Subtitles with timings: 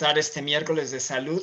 [0.00, 1.42] este miércoles de salud.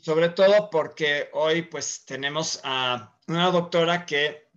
[0.00, 4.48] Sobre todo porque hoy pues tenemos a una doctora que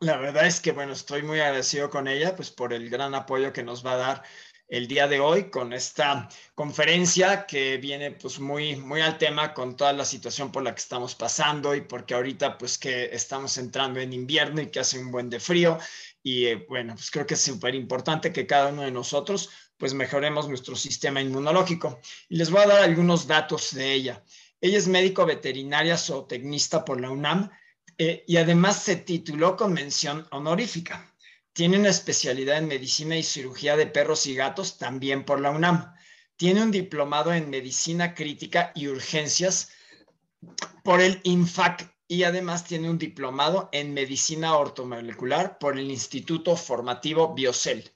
[0.00, 3.52] la verdad es que, bueno, estoy muy agradecido con ella, pues por el gran apoyo
[3.52, 4.22] que nos va a dar
[4.68, 9.76] el día de hoy con esta conferencia que viene pues muy, muy al tema con
[9.76, 14.00] toda la situación por la que estamos pasando y porque ahorita pues que estamos entrando
[14.00, 15.78] en invierno y que hace un buen de frío
[16.22, 19.94] y eh, bueno, pues creo que es súper importante que cada uno de nosotros pues
[19.94, 22.00] mejoremos nuestro sistema inmunológico.
[22.28, 24.24] Y les voy a dar algunos datos de ella.
[24.60, 27.50] Ella es médico veterinaria zootecnista por la UNAM
[27.98, 31.14] eh, y además se tituló con mención honorífica.
[31.52, 35.94] Tiene una especialidad en medicina y cirugía de perros y gatos también por la UNAM.
[36.36, 39.70] Tiene un diplomado en medicina crítica y urgencias
[40.82, 47.34] por el INFAC y además tiene un diplomado en medicina ortomolecular por el Instituto Formativo
[47.34, 47.93] Biocel.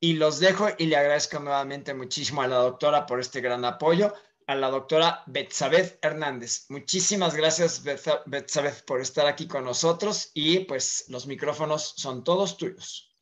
[0.00, 4.14] Y los dejo y le agradezco nuevamente muchísimo a la doctora por este gran apoyo,
[4.46, 6.64] a la doctora Betsabeth Hernández.
[6.70, 13.14] Muchísimas gracias, Betsabeth, por estar aquí con nosotros y pues los micrófonos son todos tuyos.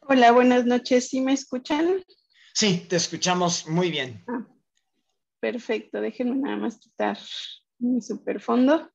[0.00, 1.08] Hola, buenas noches.
[1.08, 2.02] ¿Sí me escuchan?
[2.54, 4.24] Sí, te escuchamos muy bien.
[4.26, 4.44] Ah,
[5.38, 7.18] perfecto, déjenme nada más quitar
[7.78, 8.90] mi superfondo.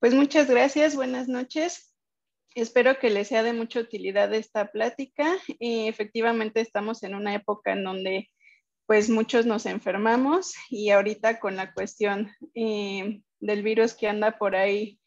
[0.00, 1.94] Pues muchas gracias, buenas noches.
[2.60, 5.36] Espero que les sea de mucha utilidad esta plática.
[5.60, 8.30] efectivamente estamos en una época en donde
[8.84, 14.56] pues muchos nos enfermamos y ahorita con la cuestión eh, del virus que anda por
[14.56, 14.98] ahí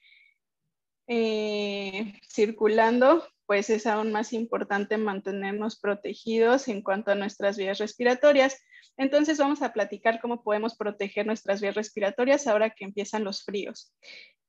[1.07, 8.63] eh, circulando, pues es aún más importante mantenernos protegidos en cuanto a nuestras vías respiratorias.
[8.95, 13.94] Entonces vamos a platicar cómo podemos proteger nuestras vías respiratorias ahora que empiezan los fríos.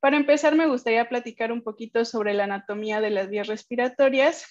[0.02, 4.44] Para empezar, me gustaría platicar un poquito sobre la anatomía de las vías respiratorias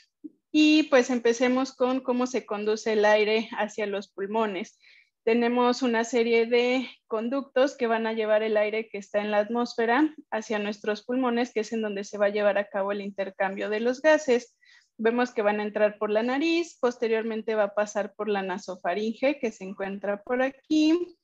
[0.50, 4.80] y pues empecemos con cómo se conduce el aire hacia los pulmones.
[5.26, 9.40] Tenemos una serie de conductos que van a llevar el aire que está en la
[9.40, 13.02] atmósfera hacia nuestros pulmones, que es en donde se va a llevar a cabo el
[13.02, 14.58] intercambio de los gases.
[14.98, 19.38] Vemos que van a entrar por la nariz, posteriormente va a pasar por la nasofaringe,
[19.38, 21.18] que se encuentra por aquí.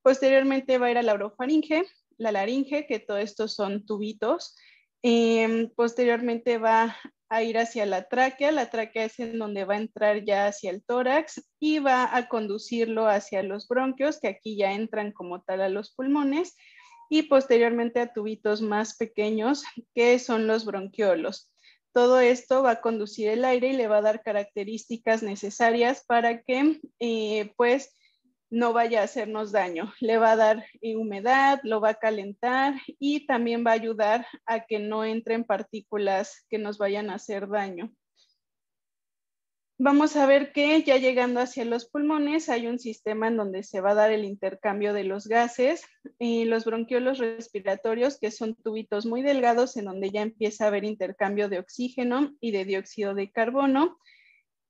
[0.00, 1.84] Posteriormente va a ir a la orofaringe,
[2.18, 4.56] la laringe, que todo estos son tubitos.
[5.02, 6.96] Em, posteriormente va
[7.28, 8.52] a ir hacia la tráquea.
[8.52, 12.28] La tráquea es en donde va a entrar ya hacia el tórax y va a
[12.28, 16.56] conducirlo hacia los bronquios, que aquí ya entran como tal a los pulmones,
[17.08, 21.52] y posteriormente a tubitos más pequeños, que son los bronquiolos.
[21.92, 26.42] Todo esto va a conducir el aire y le va a dar características necesarias para
[26.42, 27.96] que, eh, pues,
[28.50, 29.92] no vaya a hacernos daño.
[30.00, 34.66] Le va a dar humedad, lo va a calentar y también va a ayudar a
[34.66, 37.92] que no entren partículas que nos vayan a hacer daño.
[39.78, 43.82] Vamos a ver que ya llegando hacia los pulmones hay un sistema en donde se
[43.82, 45.84] va a dar el intercambio de los gases
[46.18, 50.84] y los bronquiolos respiratorios, que son tubitos muy delgados en donde ya empieza a haber
[50.84, 53.98] intercambio de oxígeno y de dióxido de carbono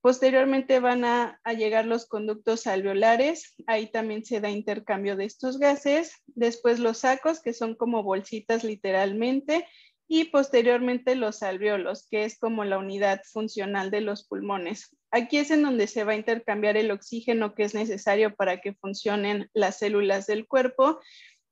[0.07, 6.23] Posteriormente van a, llegar los conductos alveolares, ahí también se da intercambio de estos gases.
[6.29, 9.67] Después los sacos, que son como bolsitas literalmente,
[10.07, 14.97] y posteriormente los alveolos, que es como la unidad funcional de los pulmones.
[15.11, 18.75] Aquí es en donde se va a intercambiar el oxígeno que es necesario para que
[18.75, 21.01] funcionen las células del cuerpo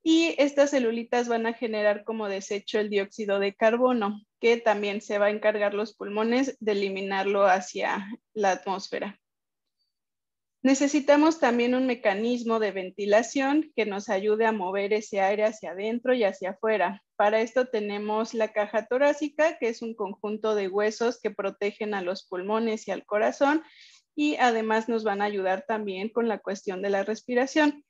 [0.07, 5.17] y estas celulitas van a generar como desecho el dióxido de carbono, que también se
[5.17, 8.05] va a encargar los pulmones de eliminarlo hacia
[8.35, 9.19] la atmósfera.
[10.61, 16.13] Necesitamos también un mecanismo de ventilación que nos ayude a mover ese aire hacia adentro
[16.13, 17.01] y hacia afuera.
[17.15, 22.03] Para esto tenemos la caja torácica, que es un conjunto de huesos que protegen a
[22.03, 23.63] los pulmones y al corazón
[24.15, 27.83] y además nos van a ayudar también con la cuestión de la respiración.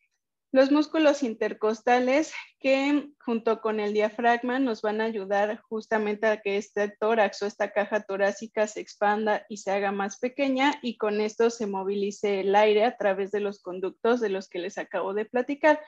[0.51, 6.57] Los músculos intercostales que junto con el diafragma nos van a ayudar justamente a que
[6.57, 11.19] este tórax o esta caja torácica se expanda y se haga más pequeña y con
[11.19, 15.14] esto se movilice el aire a través de los conductos de los que les acabo
[15.14, 15.81] de platicar.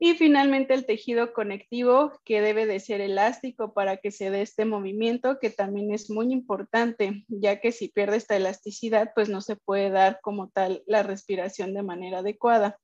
[0.00, 4.64] Y finalmente el tejido conectivo que debe de ser elástico para que se dé este
[4.64, 9.56] movimiento, que también es muy importante, ya que si pierde esta elasticidad, pues no se
[9.56, 12.78] puede dar como tal la respiración de manera adecuada.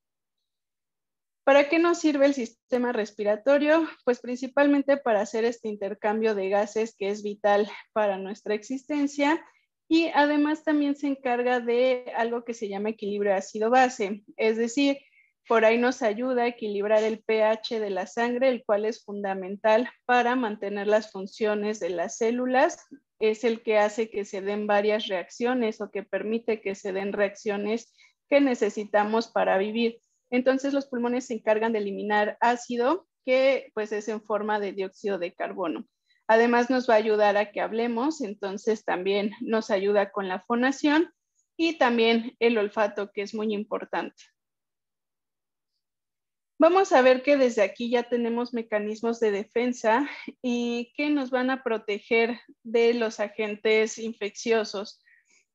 [1.45, 3.87] ¿Para qué nos sirve el sistema respiratorio?
[4.05, 9.45] Pues principalmente para hacer este intercambio de gases que es vital para nuestra existencia
[9.87, 14.99] y además también se encarga de algo que se llama equilibrio ácido-base, es decir,
[15.47, 19.91] por ahí nos ayuda a equilibrar el pH de la sangre, el cual es fundamental
[20.07, 22.79] para mantener las funciones de las células.
[23.21, 27.13] Es el que hace que se den varias reacciones o que permite que se den
[27.13, 27.93] reacciones
[28.31, 30.01] que necesitamos para vivir.
[30.35, 35.17] Entonces los pulmones se encargan de eliminar ácido que pues es en forma de dióxido
[35.17, 35.87] de carbono.
[36.27, 41.13] Además nos va a ayudar a que hablemos, entonces también nos ayuda con la fonación
[41.57, 44.25] y también el olfato, que es muy importante.
[46.59, 50.09] Vamos a ver que desde aquí ya tenemos mecanismos de defensa
[50.43, 55.01] y que nos van a proteger de los agentes infecciosos.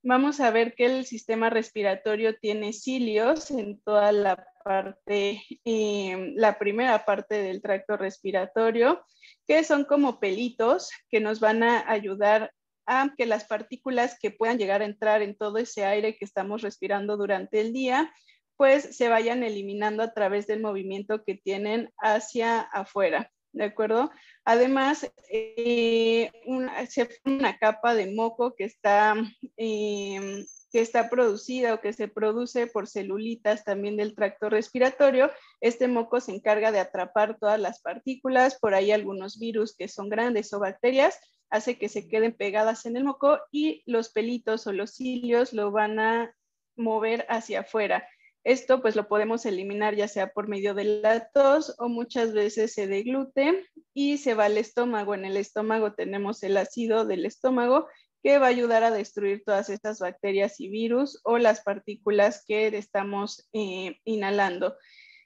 [0.04, 6.57] Vamos a ver que el sistema respiratorio tiene cilios en toda la parte, eh, la
[6.57, 9.03] primera parte del tracto respiratorio,
[9.47, 12.51] que son como pelitos que nos van a ayudar
[12.85, 16.61] a que las partículas que puedan llegar a entrar en todo ese aire que estamos
[16.61, 18.11] respirando durante el día
[18.59, 23.31] pues se vayan eliminando a través del movimiento que tienen hacia afuera.
[23.53, 24.11] ¿De acuerdo?
[24.44, 29.15] Además, eh, una, se una capa de moco que está,
[29.56, 35.31] em, que está producida o que se produce por celulitas también del tracto respiratorio.
[35.62, 40.10] Este moco se encarga de atrapar todas las partículas, por ahí algunos virus que son
[40.10, 41.19] grandes o bacterias,
[41.50, 45.71] hace que se queden pegadas en el moco y los pelitos o los cilios lo
[45.71, 46.36] van a
[46.75, 48.07] mover hacia afuera.
[48.45, 52.74] Esto pues lo podemos eliminar ya sea por medio de la tos o muchas veces
[52.74, 55.13] se deglute y se va al estómago.
[55.13, 57.88] En el estómago tenemos el ácido del estómago
[58.24, 62.68] que va a ayudar a destruir todas estas bacterias y virus o las partículas que
[62.68, 64.75] estamos eh, inhalando.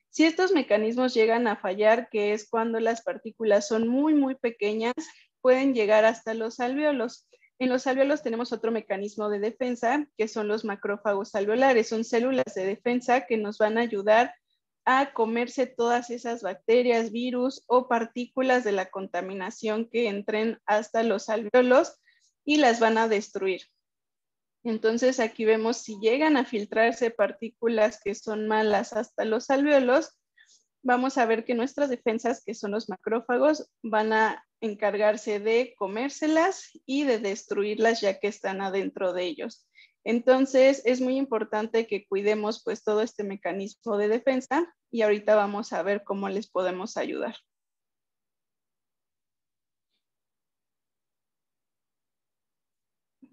[0.09, 4.93] Si estos mecanismos llegan a fallar, que es cuando las partículas son muy, muy pequeñas,
[5.41, 7.27] pueden llegar hasta los alveolos.
[7.57, 11.89] En los alveolos tenemos otro mecanismo de defensa, que son los macrófagos alveolares.
[11.89, 14.35] Son células de defensa que nos van a ayudar
[14.85, 21.29] a comerse todas esas bacterias, virus o partículas de la contaminación que entren hasta los
[21.29, 21.95] alveolos
[22.45, 23.61] y las van a destruir.
[24.63, 30.17] Entonces aquí vemos si llegan a filtrarse partículas que son malas hasta los alveolos,
[30.83, 36.69] vamos a ver que nuestras defensas, que son los macrófagos, van a encargarse de comérselas
[36.85, 39.67] y de destruirlas ya que están adentro de ellos.
[40.05, 45.73] Entonces, es muy importante que cuidemos pues todo este mecanismo de defensa y ahorita vamos
[45.73, 47.35] a ver cómo les podemos ayudar.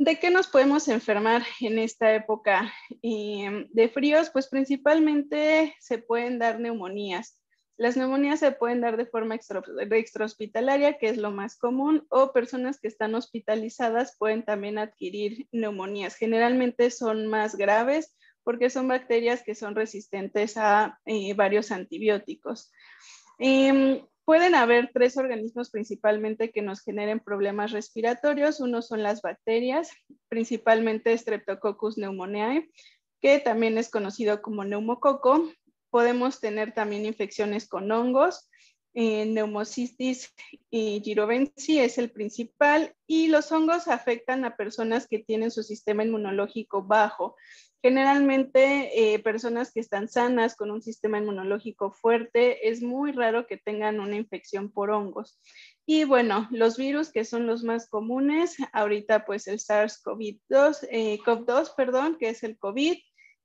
[0.01, 4.31] ¿De qué nos podemos enfermar en esta época eh, de fríos?
[4.31, 7.39] Pues principalmente se pueden dar neumonías.
[7.77, 12.81] Las neumonías se pueden dar de forma extrahospitalaria, que es lo más común, o personas
[12.81, 16.17] que están hospitalizadas pueden también adquirir neumonías.
[16.17, 22.73] Generalmente son más graves porque son bacterias que son resistentes a eh, varios antibióticos.
[23.39, 28.61] Em, pueden haber tres organismos principalmente que nos generen problemas respiratorios.
[28.61, 29.91] Uno son las bacterias,
[30.29, 32.71] principalmente Streptococcus pneumoniae,
[33.21, 35.51] que también es conocido como neumococo.
[35.91, 38.49] Podemos tener también infecciones con hongos,
[38.93, 40.35] eh, neumocystis
[40.69, 41.01] y
[41.79, 47.37] es el principal y los hongos afectan a personas que tienen su sistema inmunológico bajo.
[47.83, 53.57] Generalmente eh, personas que están sanas con un sistema inmunológico fuerte, es muy raro que
[53.57, 55.41] tengan una infección por hongos.
[55.87, 61.75] Y bueno, los virus que son los más comunes, ahorita pues el SARS-CoV-2, eh, CoV-2,
[61.77, 62.99] perdón, que es el COVID,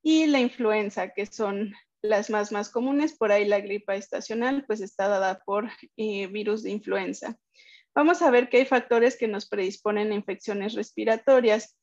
[0.06, 4.82] y la influenza, que son las más, más comunes, por ahí la gripa estacional, pues
[4.82, 5.68] está dada por
[5.98, 7.40] eh, virus de influenza.
[7.96, 11.76] Vamos a ver que hay factores que nos predisponen a infecciones respiratorias.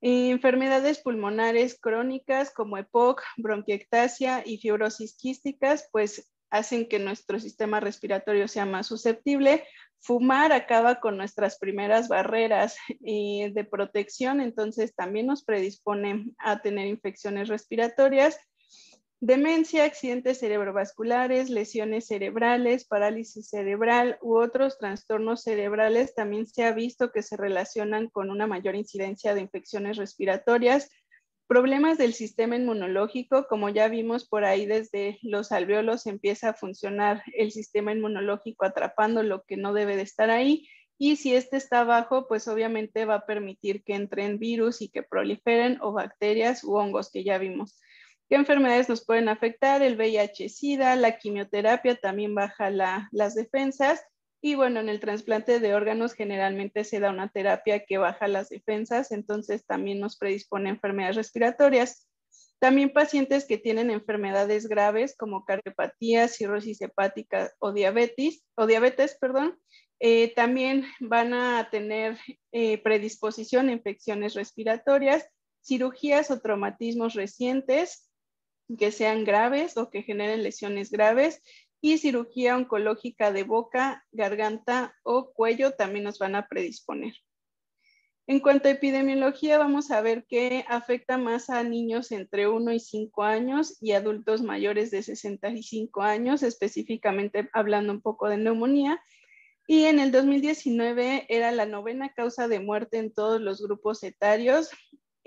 [0.00, 8.48] Enfermedades pulmonares crónicas como EPOC, bronquiectasia y fibrosis quísticas, pues hacen que nuestro sistema respiratorio
[8.48, 9.64] sea más susceptible.
[10.00, 16.86] Fumar acaba con nuestras primeras barreras eh, de protección, entonces también nos predispone a tener
[16.86, 18.38] infecciones respiratorias.
[19.20, 27.10] Demencia, accidentes cerebrovasculares, lesiones cerebrales, parálisis cerebral u otros trastornos cerebrales también se ha visto
[27.10, 30.88] que se relacionan con una mayor incidencia de infecciones respiratorias.
[31.48, 37.24] Problemas del sistema inmunológico, como ya vimos por ahí desde los alveolos empieza a funcionar
[37.34, 41.84] el sistema inmunológico atrapando lo que no debe de estar ahí y si este está
[41.84, 46.76] bajo, pues obviamente va a permitir que entren virus y que proliferen o bacterias u
[46.76, 47.80] hongos que ya vimos.
[48.28, 49.80] ¿Qué enfermedades nos pueden afectar?
[49.80, 54.04] El VIH-Sida, la quimioterapia también baja las defensas.
[54.42, 58.50] Y bueno, en el trasplante de órganos generalmente se da una terapia que baja las
[58.50, 62.06] defensas, entonces también nos predispone a enfermedades respiratorias.
[62.58, 69.58] También pacientes que tienen enfermedades graves como cardiopatía, cirrosis hepática o diabetes, o diabetes, perdón,
[70.00, 72.18] eh, también van a tener
[72.52, 75.26] eh, predisposición a infecciones respiratorias,
[75.64, 78.07] cirugías o traumatismos recientes,
[78.76, 81.42] que sean graves o que generen lesiones graves
[81.80, 87.14] y cirugía oncológica de boca, garganta o cuello también nos van a predisponer.
[88.26, 92.80] En cuanto a epidemiología, vamos a ver que afecta más a niños entre 1 y
[92.80, 99.00] 5 años y adultos mayores de 65 años, específicamente hablando un poco de neumonía.
[99.66, 104.70] Y en el 2019 era la novena causa de muerte en todos los grupos etarios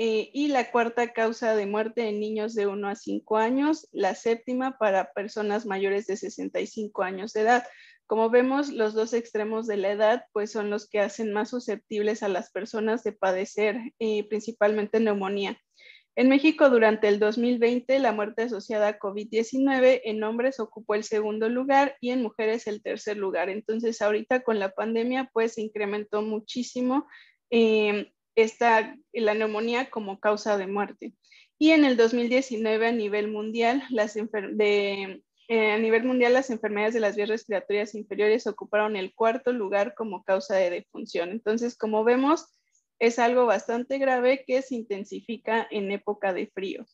[0.03, 4.15] eh, y la cuarta causa de muerte en niños de 1 a 5 años, la
[4.15, 7.67] séptima para personas mayores de 65 años de edad.
[8.07, 12.23] Como vemos, los dos extremos de la edad pues son los que hacen más susceptibles
[12.23, 15.61] a las personas de padecer eh, principalmente neumonía.
[16.15, 21.47] En México, durante el 2020, la muerte asociada a COVID-19 en hombres ocupó el segundo
[21.47, 23.49] lugar y en mujeres el tercer lugar.
[23.49, 27.05] Entonces, ahorita con la pandemia, pues se incrementó muchísimo
[27.51, 31.13] eh, esta, la neumonía como causa de muerte.
[31.57, 36.93] Y en el 2019, a nivel mundial, las de, eh, a nivel mundial, las enfermedades
[36.93, 41.29] de las vías respiratorias inferiores ocuparon el cuarto lugar como causa de defunción.
[41.29, 42.47] Entonces, como vemos,
[42.99, 46.85] es algo bastante grave que se intensifica en época de frío.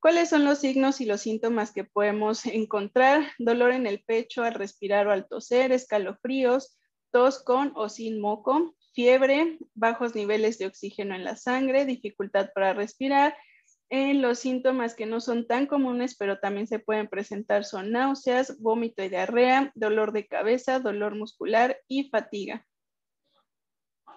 [0.00, 3.32] ¿Cuáles son los signos y los síntomas que podemos encontrar?
[3.38, 6.76] Dolor en el pecho al respirar o al toser, escalofríos,
[7.10, 12.72] tos con o sin moco, fiebre, bajos niveles de oxígeno en la sangre, dificultad para
[12.72, 13.36] respirar,
[13.90, 18.58] en los síntomas que no son tan comunes, pero también se pueden presentar son náuseas,
[18.60, 22.66] vómito y diarrea, dolor de cabeza, dolor muscular y fatiga.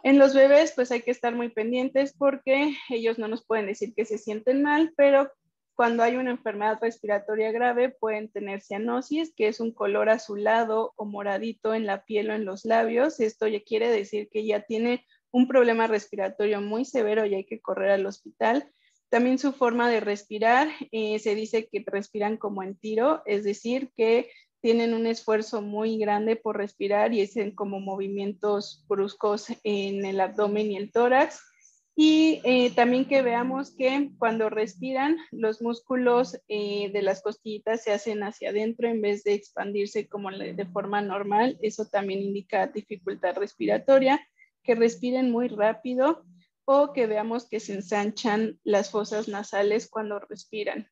[0.03, 3.93] En los bebés, pues hay que estar muy pendientes porque ellos no nos pueden decir
[3.95, 5.31] que se sienten mal, pero
[5.77, 11.05] cuando hay una enfermedad respiratoria grave pueden tener cianosis, que es un color azulado o
[11.05, 13.19] moradito en la piel o en los labios.
[13.19, 17.61] Esto ya quiere decir que ya tiene un problema respiratorio muy severo y hay que
[17.61, 18.71] correr al hospital.
[19.09, 23.91] También su forma de respirar, eh, se dice que respiran como en tiro, es decir,
[23.95, 24.31] que
[24.61, 30.71] tienen un esfuerzo muy grande por respirar y hacen como movimientos bruscos en el abdomen
[30.71, 31.39] y el tórax.
[31.99, 37.91] Y eh, también que veamos que cuando respiran, los músculos eh, de las costillitas se
[37.91, 41.57] hacen hacia adentro en vez de expandirse como de forma normal.
[41.63, 44.21] Eso también indica dificultad respiratoria.
[44.61, 46.23] Que respiren muy rápido
[46.65, 50.87] o que veamos que se ensanchan las fosas nasales cuando respiran.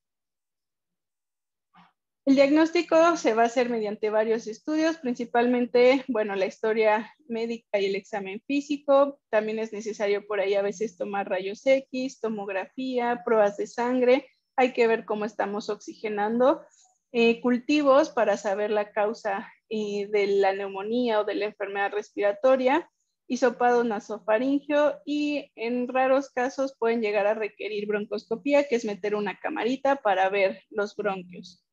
[2.25, 7.86] El diagnóstico se va a hacer mediante varios estudios, principalmente, bueno, la historia médica y
[7.86, 9.20] el examen físico.
[9.29, 14.27] También es necesario por ahí a veces tomar rayos X, tomografía, pruebas de sangre.
[14.55, 16.63] Hay que ver cómo estamos oxigenando.
[17.12, 22.89] Eh, cultivos para saber la causa eh, de la neumonía o de la enfermedad respiratoria
[23.27, 29.39] hisopado nasofaringio y en raros casos pueden llegar a requerir broncoscopía, que es meter una
[29.39, 31.64] camarita para ver los bronquios.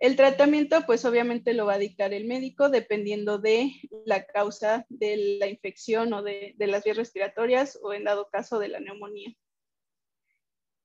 [0.00, 3.72] El tratamiento, pues obviamente lo va a dictar el médico dependiendo de
[4.04, 8.68] la causa de la infección o de, las vías respiratorias o en dado caso de
[8.68, 9.34] la neumonía.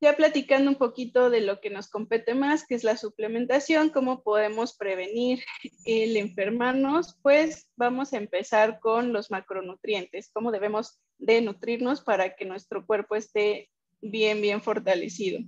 [0.02, 4.24] Ya platicando un poquito de lo que nos compete más, que es la suplementación, cómo
[4.24, 5.44] podemos prevenir
[5.86, 12.46] el enfermarnos, pues vamos a empezar con los macronutrientes, cómo debemos de nutrirnos para que
[12.46, 13.70] nuestro cuerpo esté
[14.02, 15.40] bien, bien fortalecido.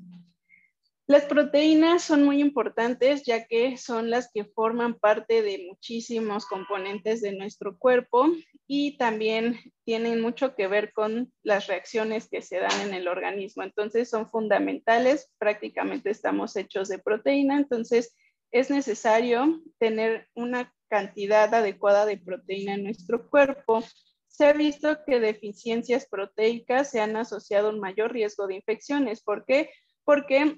[1.08, 7.22] Las proteínas son muy importantes ya que son las que forman parte de muchísimos componentes
[7.22, 8.26] de nuestro cuerpo
[8.66, 13.62] y también tienen mucho que ver con las reacciones que se dan en el organismo.
[13.62, 18.16] Entonces son fundamentales, prácticamente estamos hechos de proteína, entonces
[18.50, 23.84] es necesario tener una cantidad adecuada de proteína en nuestro cuerpo.
[24.28, 29.22] Se ha visto que deficiencias proteicas se han asociado a un mayor riesgo de infecciones.
[29.22, 29.70] ¿Por qué?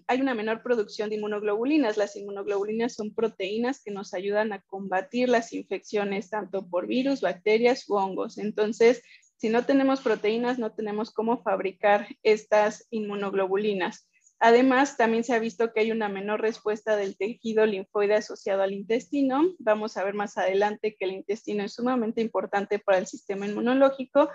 [0.07, 1.97] Hay una menor producción de inmunoglobulinas.
[1.97, 7.89] Las inmunoglobulinas son proteínas que nos ayudan a combatir las infecciones tanto por virus, bacterias
[7.89, 8.37] u hongos.
[8.37, 9.01] Entonces,
[9.37, 14.07] si no tenemos proteínas, no tenemos cómo fabricar estas inmunoglobulinas.
[14.39, 18.73] Además, también se ha visto que hay una menor respuesta del tejido linfoide asociado al
[18.73, 19.55] intestino.
[19.57, 24.29] Vamos a ver más adelante que el intestino es sumamente importante para el sistema inmunológico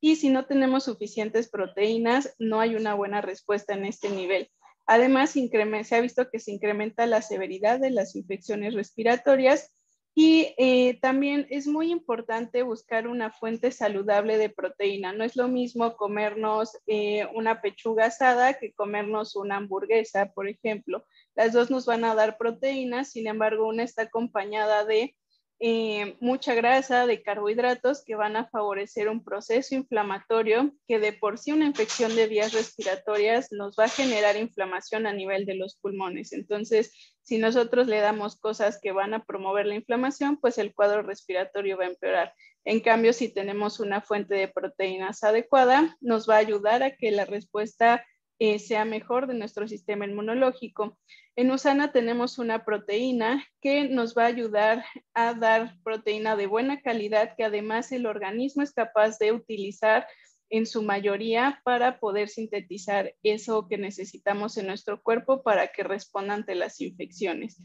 [0.00, 4.48] y si no tenemos suficientes proteínas, no hay una buena respuesta en este nivel.
[4.90, 9.70] Además, se ha visto que se incrementa la severidad de las infecciones respiratorias
[10.14, 15.12] y eh, también es muy importante buscar una fuente saludable de proteína.
[15.12, 21.04] No es lo mismo comernos eh, una pechuga asada que comernos una hamburguesa, por ejemplo.
[21.34, 25.14] Las dos nos van a dar proteínas, sin embargo, una está acompañada de
[25.60, 31.38] eh, mucha grasa, de carbohidratos que van a favorecer un proceso inflamatorio que de por
[31.38, 35.76] sí una infección de vías respiratorias nos va a generar inflamación a nivel de los
[35.76, 36.32] pulmones.
[36.32, 41.02] Entonces, si nosotros le damos cosas que van a promover la inflamación, pues el cuadro
[41.02, 42.34] respiratorio va a empeorar.
[42.64, 47.10] En cambio, si tenemos una fuente de proteínas adecuada, nos va a ayudar a que
[47.10, 48.04] la respuesta
[48.38, 50.98] eh, sea mejor de nuestro sistema inmunológico.
[51.36, 56.80] En Usana tenemos una proteína que nos va a ayudar a dar proteína de buena
[56.80, 60.06] calidad que además el organismo es capaz de utilizar
[60.50, 66.34] en su mayoría para poder sintetizar eso que necesitamos en nuestro cuerpo para que responda
[66.34, 67.62] ante las infecciones.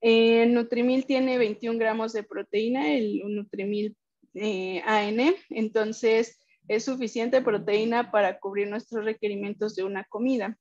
[0.00, 3.96] El Nutrimil tiene 21 gramos de proteína, el Nutrimil
[4.34, 6.38] eh, AN, entonces
[6.68, 10.58] es suficiente proteína para cubrir nuestros requerimientos de una comida.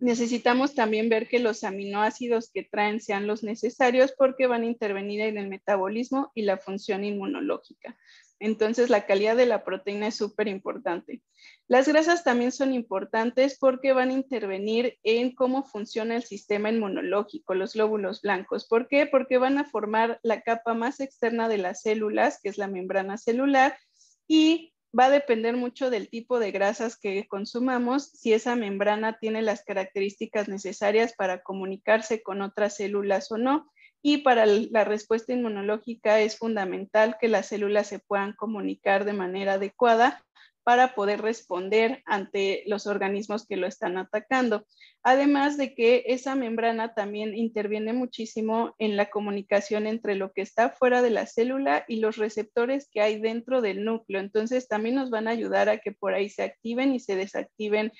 [0.00, 5.20] Necesitamos también ver que los aminoácidos que traen sean los necesarios porque van a intervenir
[5.20, 7.96] en el metabolismo y la función inmunológica.
[8.40, 11.22] Entonces, la calidad de la proteína es súper importante.
[11.68, 17.54] Las grasas también son importantes porque van a intervenir en cómo funciona el sistema inmunológico,
[17.54, 18.66] los glóbulos blancos.
[18.66, 19.06] ¿Por qué?
[19.06, 23.16] Porque van a formar la capa más externa de las células, que es la membrana
[23.16, 23.78] celular,
[24.26, 29.42] y va a depender mucho del tipo de grasas que consumamos, si esa membrana tiene
[29.42, 33.70] las características necesarias para comunicarse con otras células o no.
[34.02, 39.54] Y para la respuesta inmunológica es fundamental que las células se puedan comunicar de manera
[39.54, 40.24] adecuada
[40.64, 44.66] para poder responder ante los organismos que lo están atacando.
[45.02, 50.70] Además de que esa membrana también interviene muchísimo en la comunicación entre lo que está
[50.70, 54.20] fuera de la célula y los receptores que hay dentro del núcleo.
[54.20, 57.92] Entonces también nos van a ayudar a que por ahí se activen y se desactiven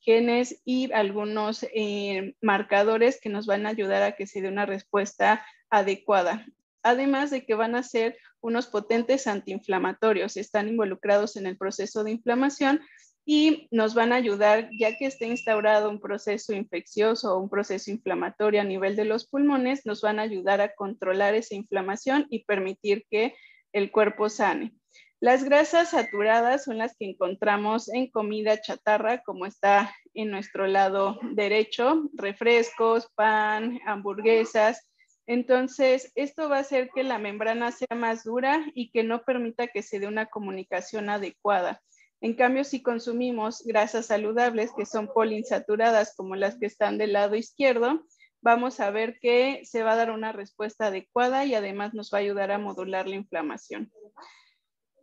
[0.00, 4.66] genes y algunos eh, marcadores que nos van a ayudar a que se dé una
[4.66, 6.46] respuesta adecuada
[6.82, 12.12] además de que van a ser unos potentes antiinflamatorios, están involucrados en el proceso de
[12.12, 12.80] inflamación
[13.24, 17.90] y nos van a ayudar, ya que esté instaurado un proceso infeccioso o un proceso
[17.90, 22.44] inflamatorio a nivel de los pulmones, nos van a ayudar a controlar esa inflamación y
[22.44, 23.34] permitir que
[23.72, 24.74] el cuerpo sane.
[25.20, 31.20] Las grasas saturadas son las que encontramos en comida chatarra, como está en nuestro lado
[31.34, 34.89] derecho, refrescos, pan, hamburguesas,
[35.26, 39.68] entonces, esto va a hacer que la membrana sea más dura y que no permita
[39.68, 41.80] que se dé una comunicación adecuada.
[42.20, 47.36] En cambio, si consumimos grasas saludables que son poliinsaturadas como las que están del lado
[47.36, 48.04] izquierdo,
[48.42, 52.18] vamos a ver que se va a dar una respuesta adecuada y además nos va
[52.18, 53.90] a ayudar a modular la inflamación.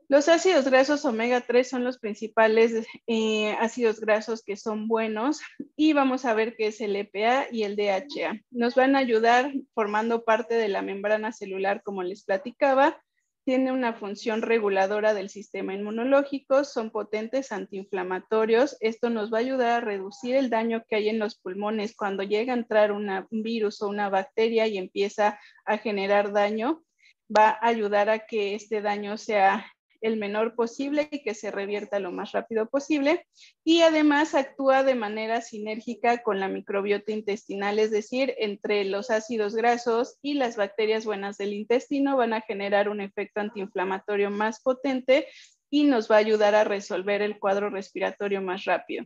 [0.10, 5.42] Los ácidos grasos omega 3 son los principales eh, ácidos grasos que son buenos
[5.76, 8.42] y vamos a ver qué es el EPA y el DHA.
[8.50, 13.04] Nos van a ayudar formando parte de la membrana celular, como les platicaba.
[13.44, 18.78] Tiene una función reguladora del sistema inmunológico, son potentes antiinflamatorios.
[18.80, 22.24] Esto nos va a ayudar a reducir el daño que hay en los pulmones cuando
[22.24, 26.82] llega a entrar un virus o una bacteria y empieza a generar daño
[27.30, 29.66] va a ayudar a que este daño sea
[30.02, 33.26] el menor posible y que se revierta lo más rápido posible.
[33.64, 39.56] Y además actúa de manera sinérgica con la microbiota intestinal, es decir, entre los ácidos
[39.56, 45.28] grasos y las bacterias buenas del intestino van a generar un efecto antiinflamatorio más potente
[45.70, 49.06] y nos va a ayudar a resolver el cuadro respiratorio más rápido.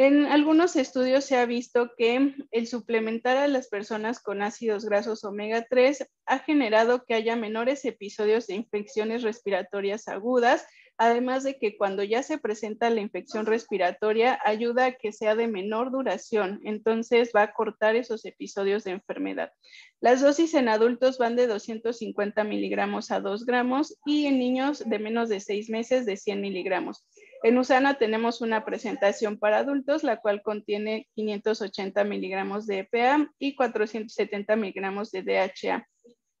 [0.00, 5.24] En algunos estudios se ha visto que el suplementar a las personas con ácidos grasos
[5.24, 10.64] omega 3 ha generado que haya menores episodios de infecciones respiratorias agudas,
[10.98, 15.46] además de que cuando ya se presenta la infección respiratoria ayuda a que sea de
[15.46, 19.52] menor duración, entonces va a cortar esos episodios de enfermedad.
[20.00, 24.98] Las dosis en adultos van de 250 miligramos a 2 gramos y en niños de
[24.98, 27.06] menos de 6 meses de 100 miligramos.
[27.44, 33.54] En USANA tenemos una presentación para adultos, la cual contiene 580 miligramos de EPA y
[33.54, 35.86] 470 miligramos de DHA.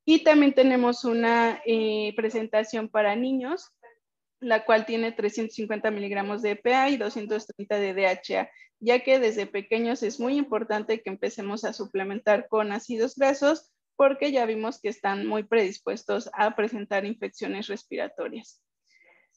[0.04, 3.70] Y también tenemos una eh, presentación para niños,
[4.40, 10.02] la cual tiene 350 miligramos de EPA y 230 de DHA, ya que desde pequeños
[10.02, 15.26] es muy importante que empecemos a suplementar con ácidos grasos porque ya vimos que están
[15.26, 18.62] muy predispuestos a presentar infecciones respiratorias.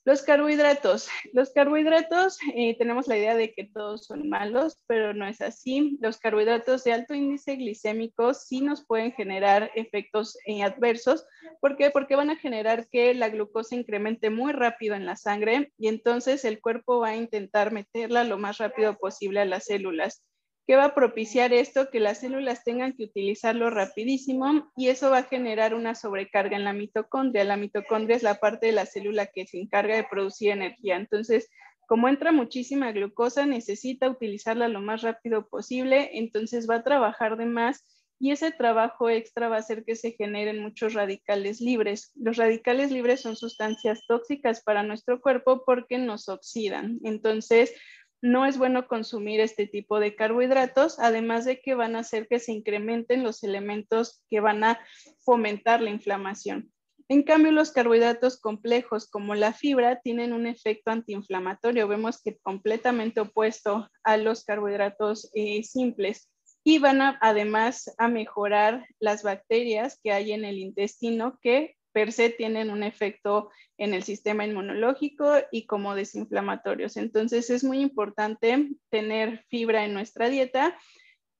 [0.03, 1.09] Los carbohidratos.
[1.31, 5.99] Los carbohidratos, eh, tenemos la idea de que todos son malos, pero no es así.
[6.01, 11.23] Los carbohidratos de alto índice glicémico sí nos pueden generar efectos eh, adversos.
[11.59, 11.91] ¿Por qué?
[11.91, 16.45] Porque van a generar que la glucosa incremente muy rápido en la sangre y entonces
[16.45, 20.23] el cuerpo va a intentar meterla lo más rápido posible a las células.
[20.67, 21.89] ¿Qué va a propiciar esto?
[21.89, 26.63] Que las células tengan que utilizarlo rapidísimo y eso va a generar una sobrecarga en
[26.63, 27.43] la mitocondria.
[27.43, 30.95] La mitocondria es la parte de la célula que se encarga de producir energía.
[30.97, 31.49] Entonces,
[31.87, 37.47] como entra muchísima glucosa, necesita utilizarla lo más rápido posible, entonces va a trabajar de
[37.47, 37.85] más
[38.17, 42.11] y ese trabajo extra va a hacer que se generen muchos radicales libres.
[42.15, 46.99] Los radicales libres son sustancias tóxicas para nuestro cuerpo porque nos oxidan.
[47.03, 47.73] Entonces,
[48.21, 52.39] no es bueno consumir este tipo de carbohidratos, además de que van a hacer que
[52.39, 54.79] se incrementen los elementos que van a
[55.19, 56.71] fomentar la inflamación.
[57.09, 61.87] En cambio, los carbohidratos complejos como la fibra tienen un efecto antiinflamatorio.
[61.87, 66.29] Vemos que completamente opuesto a los carbohidratos eh, simples
[66.63, 72.11] y van a, además a mejorar las bacterias que hay en el intestino que per
[72.11, 76.97] se tienen un efecto en el sistema inmunológico y como desinflamatorios.
[76.97, 80.77] Entonces es muy importante tener fibra en nuestra dieta.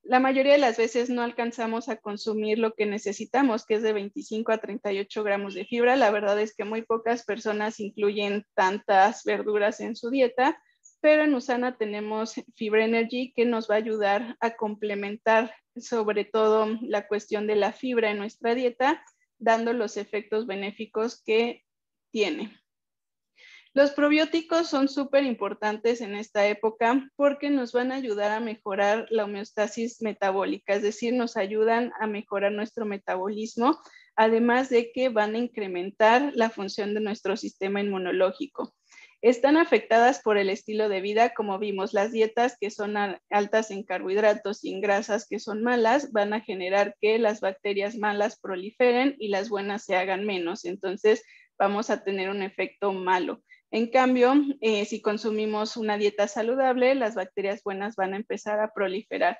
[0.03, 3.93] La mayoría de las veces no alcanzamos a consumir lo que necesitamos, que es de
[3.93, 5.95] 25 a 38 gramos de fibra.
[5.95, 10.59] La verdad es que muy pocas personas incluyen tantas verduras en su dieta,
[11.01, 16.67] pero en Usana tenemos Fibra Energy que nos va a ayudar a complementar sobre todo
[16.81, 19.03] la cuestión de la fibra en nuestra dieta
[19.41, 21.65] dando los efectos benéficos que
[22.11, 22.57] tiene.
[23.73, 29.07] Los probióticos son súper importantes en esta época porque nos van a ayudar a mejorar
[29.09, 33.79] la homeostasis metabólica, es decir, nos ayudan a mejorar nuestro metabolismo,
[34.17, 38.75] además de que van a incrementar la función de nuestro sistema inmunológico.
[39.21, 42.95] Están afectadas por el estilo de vida, como vimos, las dietas que son
[43.29, 47.95] altas en carbohidratos y en grasas que son malas van a generar que las bacterias
[47.97, 50.65] malas proliferen y las buenas se hagan menos.
[50.65, 51.23] Entonces
[51.59, 53.43] vamos a tener un efecto malo.
[53.69, 58.73] En cambio, eh, si consumimos una dieta saludable, las bacterias buenas van a empezar a
[58.73, 59.37] proliferar.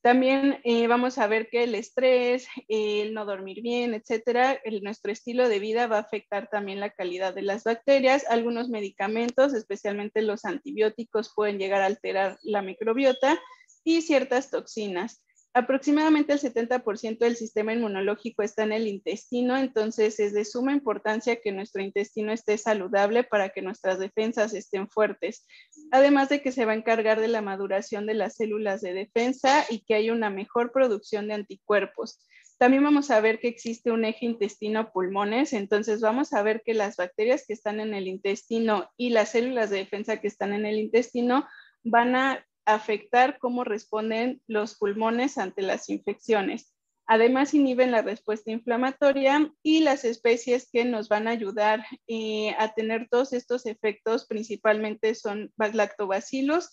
[0.00, 5.48] También eh, vamos a ver que el estrés, el no dormir bien, etcétera, nuestro estilo
[5.48, 8.24] de vida va a afectar también la calidad de las bacterias.
[8.30, 13.38] Algunos medicamentos, especialmente los antibióticos, pueden llegar a alterar la microbiota
[13.82, 15.20] y ciertas toxinas.
[15.58, 21.40] Aproximadamente el 70% del sistema inmunológico está en el intestino, entonces es de suma importancia
[21.40, 25.44] que nuestro intestino esté saludable para que nuestras defensas estén fuertes.
[25.90, 29.64] Además de que se va a encargar de la maduración de las células de defensa
[29.68, 32.24] y que haya una mejor producción de anticuerpos.
[32.58, 36.94] También vamos a ver que existe un eje intestino-pulmones, entonces vamos a ver que las
[36.94, 40.78] bacterias que están en el intestino y las células de defensa que están en el
[40.78, 41.48] intestino
[41.82, 46.74] van a afectar cómo responden los pulmones ante las infecciones.
[47.10, 52.74] Además, inhiben la respuesta inflamatoria y las especies que nos van a ayudar eh, a
[52.74, 56.68] tener todos estos efectos principalmente son lactobacillus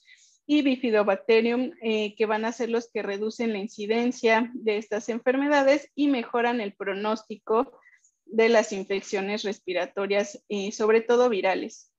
[0.45, 5.89] y bifidobacterium, eh, que van a ser los que reducen la incidencia de estas enfermedades
[5.95, 7.79] y mejoran el pronóstico
[8.25, 11.93] de las infecciones respiratorias, eh, sobre todo virales.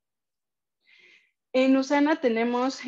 [1.54, 2.80] En USANA tenemos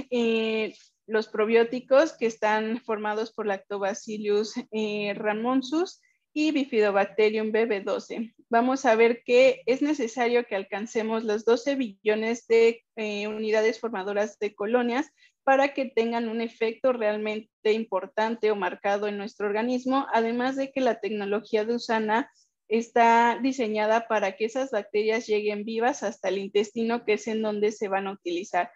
[1.09, 6.01] los probióticos que están formados por Lactobacillus eh, ramonsus
[6.35, 8.35] y Bifidobacterium BB12.
[8.51, 14.39] Vamos a ver que es necesario que alcancemos los 12 billones de eh, unidades formadoras
[14.39, 15.11] de colonias
[15.43, 20.83] para que tengan un efecto realmente importante o marcado en nuestro organismo, además de que
[20.83, 22.31] la tecnología de Usana
[22.69, 27.73] está diseñada para que esas bacterias lleguen vivas hasta el intestino, que es en donde
[27.73, 28.71] se van a utilizar.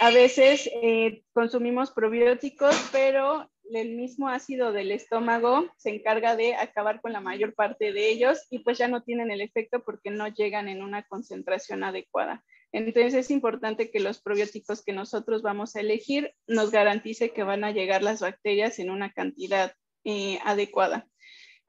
[0.00, 7.00] A veces eh, consumimos probióticos, pero el mismo ácido del estómago se encarga de acabar
[7.00, 10.26] con la mayor parte de ellos y pues ya no tienen el efecto porque no
[10.28, 12.42] llegan en una concentración adecuada.
[12.72, 17.64] Entonces es importante que los probióticos que nosotros vamos a elegir nos garantice que van
[17.64, 21.09] a llegar las bacterias en una cantidad eh, adecuada.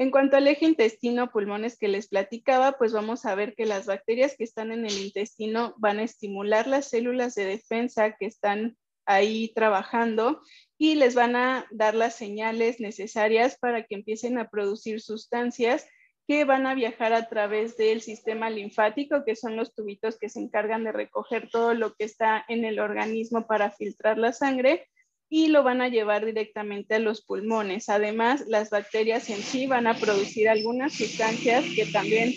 [0.01, 4.35] En cuanto al eje intestino-pulmones que les platicaba, pues vamos a ver que las bacterias
[4.35, 9.51] que están en el intestino van a estimular las células de defensa que están ahí
[9.53, 10.41] trabajando
[10.79, 15.85] y les van a dar las señales necesarias para que empiecen a producir sustancias
[16.27, 20.39] que van a viajar a través del sistema linfático, que son los tubitos que se
[20.39, 24.87] encargan de recoger todo lo que está en el organismo para filtrar la sangre
[25.33, 27.87] y lo van a llevar directamente a los pulmones.
[27.87, 32.33] Además, las bacterias en sí van a producir algunas sustancias que también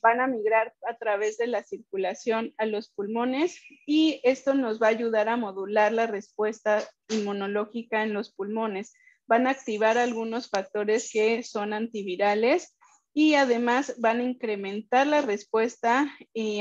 [0.00, 4.86] van a migrar a través de la circulación a los pulmones y esto nos va
[4.86, 8.94] a ayudar a modular la respuesta inmunológica en los pulmones.
[9.26, 12.78] Van a activar algunos factores que son antivirales
[13.12, 16.08] y además van a incrementar la respuesta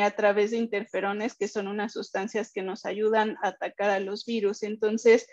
[0.02, 4.26] a través de interferones, que son unas sustancias que nos ayudan a atacar a los
[4.26, 4.63] virus.
[4.63, 5.28] Entonces,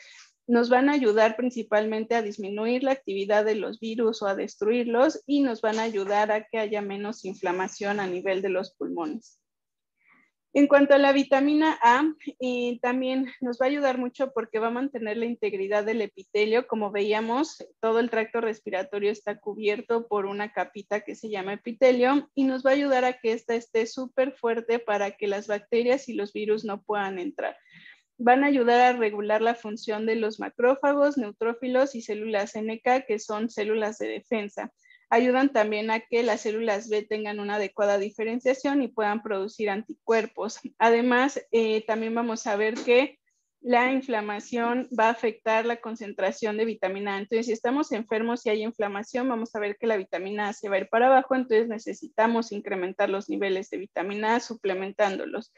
[0.46, 5.22] nos van a ayudar principalmente a disminuir la actividad de los virus o a destruirlos
[5.26, 9.40] y nos van a ayudar a que haya menos inflamación a nivel de los pulmones.
[10.56, 12.04] En cuanto a la vitamina A,
[12.80, 16.68] también nos va a ayudar mucho porque va a mantener la integridad del epitelio.
[16.68, 22.30] Como veíamos, todo el tracto respiratorio está cubierto por una capita que se llama epitelio
[22.36, 26.08] y nos va a ayudar a que ésta esté súper fuerte para que las bacterias
[26.08, 27.56] y los virus no puedan entrar
[28.18, 33.18] van a ayudar a regular la función de los macrófagos, neutrófilos y células NK, que
[33.18, 34.72] son células de defensa.
[35.10, 40.58] Ayudan también a que las células B tengan una adecuada diferenciación y puedan producir anticuerpos.
[40.78, 43.18] Además, eh, también vamos a ver que
[43.64, 47.18] la inflamación va a afectar la concentración de vitamina A.
[47.18, 50.68] Entonces, si estamos enfermos y hay inflamación, vamos a ver que la vitamina A se
[50.68, 55.50] va a ir para abajo, entonces necesitamos incrementar los niveles de vitamina A suplementándolos.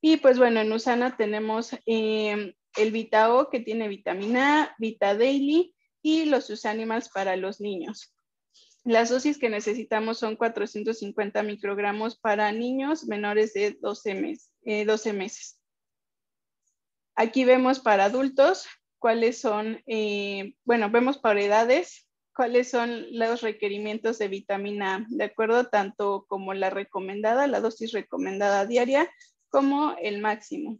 [0.00, 5.74] Y pues bueno, en Usana tenemos eh, el Vitao que tiene vitamina A, Vita Daily
[6.02, 8.14] y los Usanimals para los niños.
[8.84, 15.12] Las dosis que necesitamos son 450 microgramos para niños menores de 12, mes, 12 eh,
[15.12, 15.60] meses.
[17.14, 18.66] Aquí vemos para adultos
[18.98, 25.24] cuáles son, eh, bueno, vemos para edades cuáles son los requerimientos de vitamina A, de
[25.24, 29.10] acuerdo tanto como la recomendada, la dosis recomendada diaria,
[29.50, 30.78] como el máximo.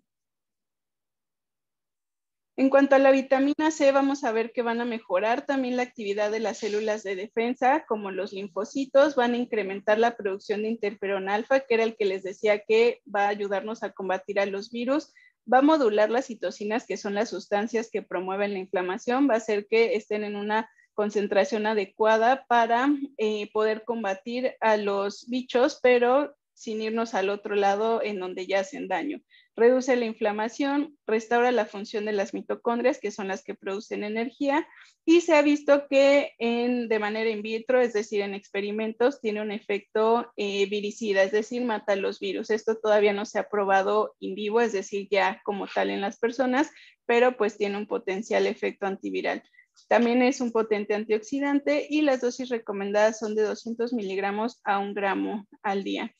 [2.60, 5.82] En cuanto a la vitamina C, vamos a ver que van a mejorar también la
[5.82, 10.68] actividad de las células de defensa, como los linfocitos, van a incrementar la producción de
[10.68, 14.44] interferón alfa, que era el que les decía que va a ayudarnos a combatir a
[14.44, 15.14] los virus,
[15.50, 19.38] va a modular las citocinas, que son las sustancias que promueven la inflamación, va a
[19.38, 26.36] hacer que estén en una concentración adecuada para eh, poder combatir a los bichos, pero
[26.60, 29.22] sin irnos al otro lado en donde ya hacen daño.
[29.56, 34.68] Reduce la inflamación, restaura la función de las mitocondrias, que son las que producen energía,
[35.06, 39.40] y se ha visto que en, de manera in vitro, es decir, en experimentos, tiene
[39.40, 42.50] un efecto eh, viricida, es decir, mata los virus.
[42.50, 46.18] Esto todavía no se ha probado in vivo, es decir, ya como tal en las
[46.18, 46.70] personas,
[47.06, 49.42] pero pues tiene un potencial efecto antiviral.
[49.88, 54.92] También es un potente antioxidante y las dosis recomendadas son de 200 miligramos a un
[54.92, 56.14] gramo al día.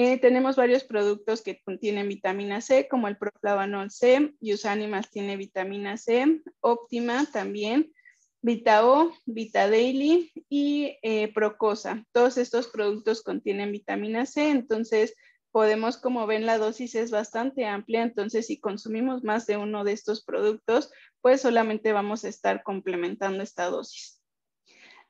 [0.00, 5.96] Eh, tenemos varios productos que contienen vitamina C, como el Proflavanol C, Usanimas tiene vitamina
[5.96, 7.92] C, Optima también,
[8.40, 12.04] VitaO, VitaDaily y eh, Procosa.
[12.12, 15.16] Todos estos productos contienen vitamina C, entonces
[15.50, 19.94] podemos, como ven, la dosis es bastante amplia, entonces si consumimos más de uno de
[19.94, 24.17] estos productos, pues solamente vamos a estar complementando esta dosis.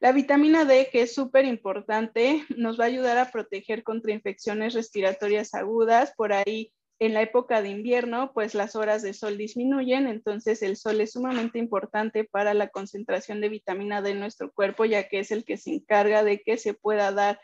[0.00, 4.74] La vitamina D, que es súper importante, nos va a ayudar a proteger contra infecciones
[4.74, 6.12] respiratorias agudas.
[6.16, 10.76] Por ahí, en la época de invierno, pues las horas de sol disminuyen, entonces el
[10.76, 15.20] sol es sumamente importante para la concentración de vitamina D en nuestro cuerpo, ya que
[15.20, 17.40] es el que se encarga de que se pueda dar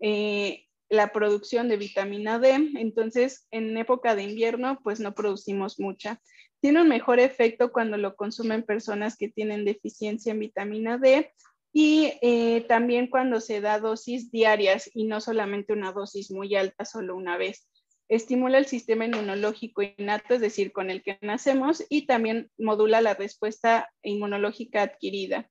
[0.00, 2.70] eh, la producción de vitamina D.
[2.76, 6.20] Entonces, en época de invierno, pues no producimos mucha.
[6.60, 11.30] Tiene un mejor efecto cuando lo consumen personas que tienen deficiencia en vitamina D
[11.76, 16.84] y eh, también cuando se da dosis diarias y no solamente una dosis muy alta
[16.84, 17.68] solo una vez.
[18.08, 23.14] Estimula el sistema inmunológico innato, es decir, con el que nacemos, y también modula la
[23.14, 25.50] respuesta inmunológica adquirida.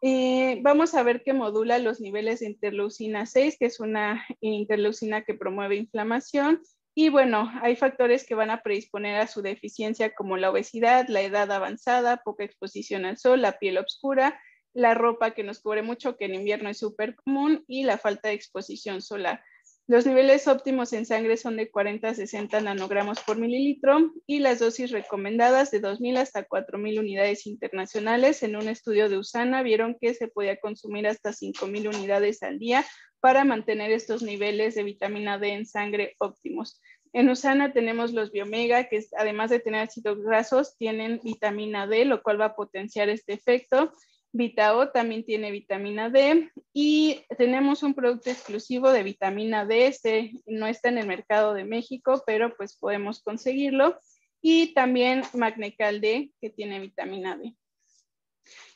[0.00, 5.24] Eh, vamos a ver que modula los niveles de interleucina 6, que es una interleucina
[5.24, 6.62] que promueve inflamación,
[7.00, 11.22] y bueno, hay factores que van a predisponer a su deficiencia como la obesidad, la
[11.22, 14.40] edad avanzada, poca exposición al sol, la piel oscura,
[14.74, 18.30] la ropa que nos cubre mucho, que en invierno es súper común, y la falta
[18.30, 19.44] de exposición solar.
[19.86, 24.58] Los niveles óptimos en sangre son de 40 a 60 nanogramos por mililitro y las
[24.58, 28.42] dosis recomendadas de 2.000 hasta 4.000 unidades internacionales.
[28.42, 32.84] En un estudio de USANA vieron que se podía consumir hasta 5.000 unidades al día
[33.20, 36.80] para mantener estos niveles de vitamina D en sangre óptimos.
[37.12, 42.22] En Usana tenemos los biomega, que además de tener ácidos grasos, tienen vitamina D, lo
[42.22, 43.92] cual va a potenciar este efecto.
[44.32, 50.66] VitaO también tiene vitamina D y tenemos un producto exclusivo de vitamina D, este no
[50.66, 53.98] está en el mercado de México, pero pues podemos conseguirlo.
[54.40, 57.56] Y también Magnecal D, que tiene vitamina D.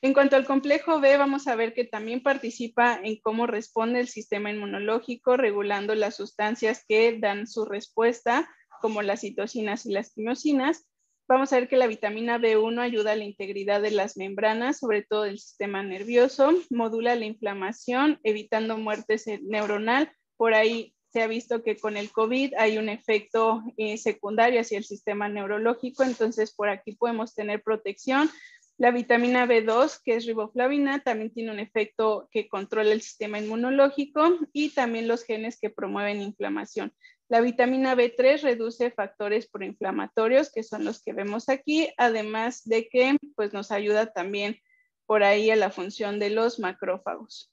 [0.00, 4.08] En cuanto al complejo B, vamos a ver que también participa en cómo responde el
[4.08, 8.48] sistema inmunológico, regulando las sustancias que dan su respuesta,
[8.80, 10.86] como las citocinas y las quimiosinas.
[11.28, 15.02] Vamos a ver que la vitamina B1 ayuda a la integridad de las membranas, sobre
[15.02, 20.12] todo del sistema nervioso, modula la inflamación, evitando muerte neuronal.
[20.36, 24.78] Por ahí se ha visto que con el COVID hay un efecto eh, secundario hacia
[24.78, 28.30] el sistema neurológico, entonces por aquí podemos tener protección.
[28.78, 34.38] La vitamina B2, que es riboflavina, también tiene un efecto que controla el sistema inmunológico
[34.52, 36.92] y también los genes que promueven inflamación.
[37.28, 43.16] La vitamina B3 reduce factores proinflamatorios, que son los que vemos aquí, además de que
[43.36, 44.58] pues, nos ayuda también
[45.06, 47.51] por ahí a la función de los macrófagos.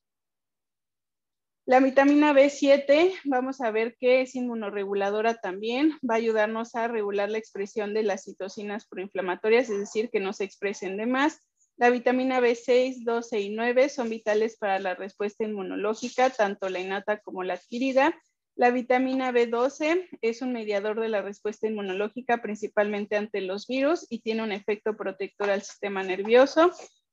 [1.70, 7.30] La vitamina B7, vamos a ver que es inmunoreguladora también, va a ayudarnos a regular
[7.30, 11.48] la expresión de las citocinas proinflamatorias, es decir, que no se expresen de más.
[11.78, 17.20] La vitamina B6, 12 y 9 son vitales para la respuesta inmunológica, tanto la innata
[17.20, 18.20] como la adquirida.
[18.56, 24.22] La vitamina B12 es un mediador de la respuesta inmunológica, principalmente ante los virus, y
[24.22, 26.72] tiene un efecto protector al sistema nervioso.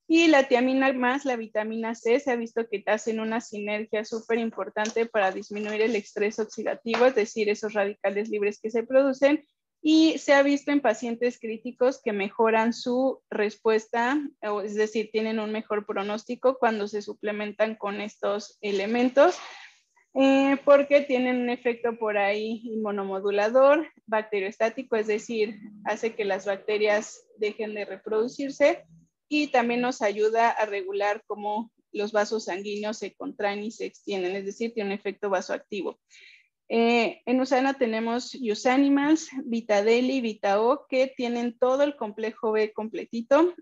[0.08, 4.38] Y la tiamina más la vitamina C se ha visto que hacen una sinergia súper
[4.38, 9.44] importante para disminuir el estrés oxidativo, es decir, esos radicales libres que se producen.
[9.82, 14.20] Y se ha visto en pacientes críticos que mejoran su respuesta,
[14.64, 19.36] es decir, tienen un mejor pronóstico cuando se suplementan con estos elementos.
[20.18, 27.26] Eh, porque tienen un efecto por ahí inmunomodulador, bacteriostático, es decir, hace que las bacterias
[27.36, 28.86] dejen de reproducirse
[29.28, 34.36] y también nos ayuda a regular cómo los vasos sanguíneos se contraen y se extienden,
[34.36, 35.98] es decir, tiene un efecto vasoactivo.
[36.68, 43.54] Eh, en Usana tenemos Usanimals, Vitadeli, Vitao, que tienen todo el complejo B completito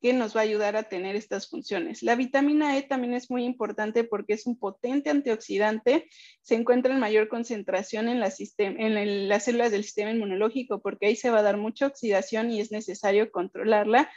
[0.00, 2.02] que nos va a ayudar a tener estas funciones.
[2.02, 6.08] La vitamina E también es muy importante porque es un potente antioxidante,
[6.40, 11.30] se encuentra en mayor concentración en, en las células del sistema inmunológico porque ahí se
[11.30, 14.10] va a dar mucha oxidación y es necesario controlarla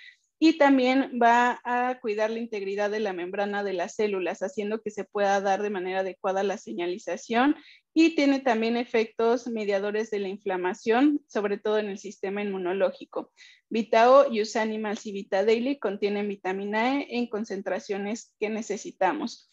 [0.43, 4.89] y también va a cuidar la integridad de la membrana de las células, haciendo que
[4.89, 7.55] se pueda dar de manera adecuada la señalización
[7.93, 13.31] y tiene también efectos mediadores de la inflamación, sobre todo en el sistema inmunológico.
[13.69, 19.47] Vitao, Use Animals y Vita Daily contienen vitamina E en concentraciones que necesitamos.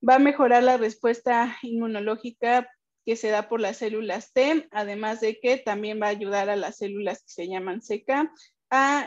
[0.00, 2.70] Va a mejorar la respuesta inmunológica
[3.04, 6.56] que se da por las células T, además de que también va a ayudar a
[6.56, 8.30] las células que se llaman CK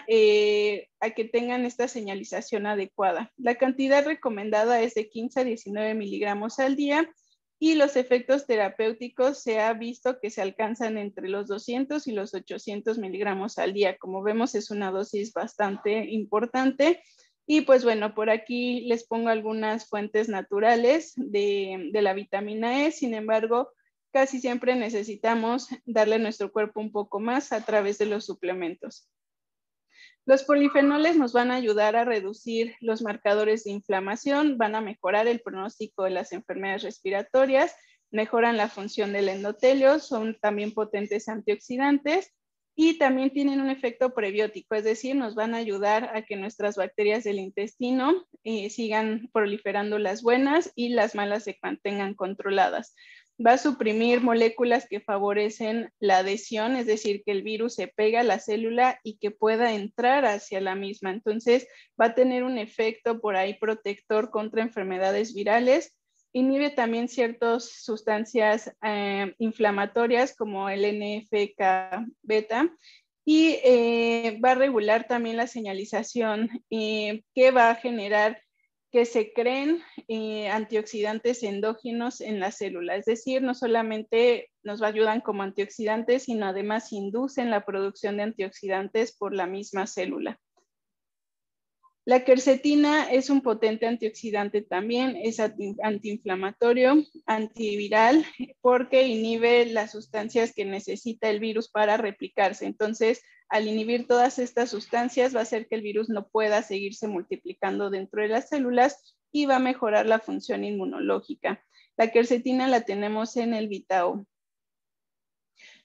[0.08, 3.32] eh, a, que tengan esta señalización adecuada.
[3.36, 7.10] La cantidad recomendada es de 15 a 19 miligramos al día
[7.58, 12.36] y los efectos terapéuticos se ha visto que se alcanzan entre los 200 y los
[12.36, 13.98] 800 miligramos al día.
[13.98, 17.02] Como vemos, es una dosis bastante importante.
[17.48, 22.92] Y pues bueno, por aquí les pongo algunas fuentes naturales de, de la vitamina E.
[22.92, 23.72] Sin embargo,
[24.12, 29.10] casi siempre necesitamos darle a nuestro cuerpo un poco más a través de los suplementos.
[30.28, 35.28] Los polifenoles nos van a ayudar a reducir los marcadores de inflamación, van a mejorar
[35.28, 37.76] el pronóstico de las enfermedades respiratorias,
[38.10, 42.34] mejoran la función del endotelio, son también potentes antioxidantes
[42.76, 46.76] y también tienen un efecto prebiótico, es decir, nos van a ayudar a que nuestras
[46.76, 52.96] bacterias del intestino eh, sigan proliferando las buenas y las malas se mantengan controladas
[53.44, 58.22] va a suprimir moléculas que favorecen la adhesión, es decir, que el virus se pega
[58.22, 61.12] a la célula y que pueda entrar hacia la misma.
[61.12, 61.68] Entonces,
[62.00, 65.96] va a tener un efecto por ahí protector contra enfermedades virales.
[66.34, 72.70] Inhibe también ciertas sustancias eh, inflamatorias como el NFK beta
[73.26, 78.40] y eh, va a regular también la señalización eh, que va a generar
[78.96, 85.20] que se creen eh, antioxidantes endógenos en la célula, es decir, no solamente nos ayudan
[85.20, 90.40] como antioxidantes, sino además inducen la producción de antioxidantes por la misma célula.
[92.08, 98.24] La quercetina es un potente antioxidante también, es antiinflamatorio, antiviral,
[98.62, 102.68] porque inhibe las sustancias que necesita el virus para replicarse.
[102.68, 107.08] Entonces, al inhibir todas estas sustancias va a hacer que el virus no pueda seguirse
[107.08, 111.66] multiplicando dentro de las células y va a mejorar la función inmunológica.
[111.98, 114.28] La quercetina la tenemos en el Vitao.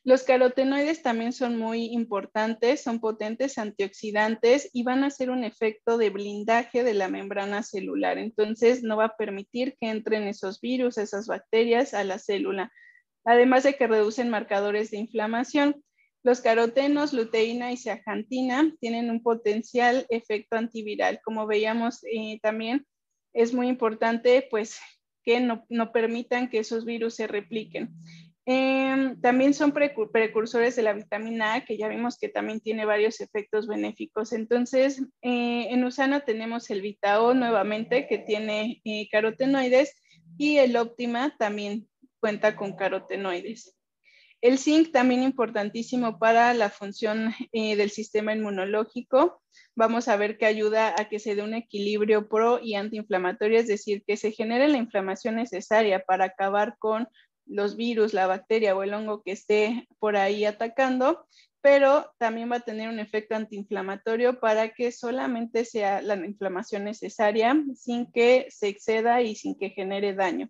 [0.03, 5.99] Los carotenoides también son muy importantes, son potentes antioxidantes y van a hacer un efecto
[5.99, 8.17] de blindaje de la membrana celular.
[8.17, 12.73] Entonces no va a permitir que entren esos virus, esas bacterias a la célula.
[13.27, 15.85] Además de que reducen marcadores de inflamación.
[16.23, 21.21] Los carotenos, luteína y zeaxantina tienen un potencial efecto antiviral.
[21.23, 22.87] Como veíamos eh, también,
[23.35, 24.81] es muy importante pues
[25.25, 27.95] que no, no permitan que esos virus se repliquen.
[28.53, 33.21] Em, también son precursores de la vitamina A, que ya vimos que también tiene varios
[33.21, 34.33] efectos benéficos.
[34.33, 39.95] Entonces, eh, en Usana tenemos el Vitao nuevamente, que tiene eh, carotenoides,
[40.37, 41.89] y el Optima también
[42.19, 43.77] cuenta con carotenoides.
[44.41, 49.43] El zinc también importantísimo para la función eh, del sistema inmunológico.
[49.77, 53.69] Vamos a ver que ayuda a que se dé un equilibrio pro y antiinflamatorio, es
[53.69, 57.07] decir, que se genere la inflamación necesaria para acabar con
[57.51, 61.27] los virus, la bacteria o el hongo que esté por ahí atacando
[61.63, 67.55] pero también va a tener un efecto antiinflamatorio para que solamente sea la inflamación necesaria
[67.75, 70.49] sin que se exceda y sin que genere daño.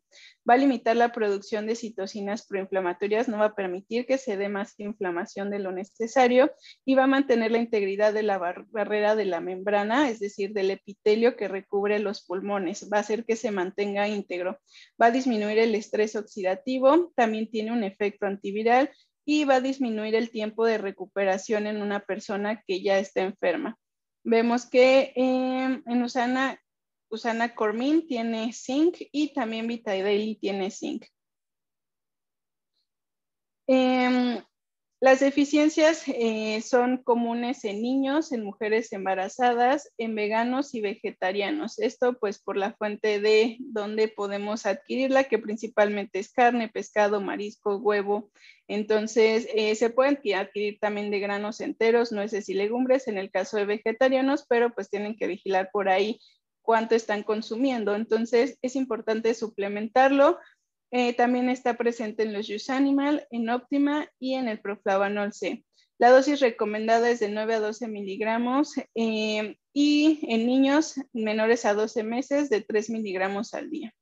[0.48, 4.48] Va a limitar la producción de citocinas proinflamatorias, no va a permitir que se dé
[4.48, 6.52] más inflamación de lo necesario
[6.84, 10.70] y va a mantener la integridad de la barrera de la membrana, es decir, del
[10.70, 12.88] epitelio que recubre los pulmones.
[12.92, 14.58] Va a hacer que se mantenga íntegro.
[15.00, 18.90] Va a disminuir el estrés oxidativo, también tiene un efecto antiviral
[19.24, 23.78] y va a disminuir el tiempo de recuperación en una persona que ya está enferma.
[24.24, 26.60] Vemos que em, en Usana,
[27.10, 31.06] Usana Cormin tiene zinc y también Vitadeli tiene zinc.
[33.66, 34.42] Em,
[35.02, 41.78] las deficiencias eh, son comunes en niños, en mujeres embarazadas, en veganos y vegetarianos.
[41.78, 47.78] Esto pues por la fuente de donde podemos adquirirla, que principalmente es carne, pescado, marisco,
[47.78, 48.30] huevo.
[48.68, 53.56] Entonces eh, se pueden adquirir también de granos enteros, nueces y legumbres en el caso
[53.56, 56.20] de vegetarianos, pero pues tienen que vigilar por ahí
[56.60, 57.94] cuánto están consumiendo.
[57.94, 60.38] Entonces es importante suplementarlo
[60.90, 65.64] eh, también está presente en los Use Animal, en Optima y en el Proflavanol C.
[65.98, 71.74] La dosis recomendada es de 9 a 12 miligramos eh, y en niños menores a
[71.74, 73.94] 12 meses de 3 miligramos al día.